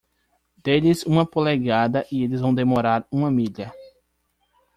[0.57, 3.71] Dê-lhes uma polegada e eles vão demorar uma milha.